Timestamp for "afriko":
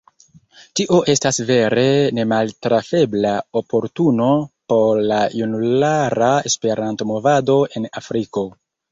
8.03-8.45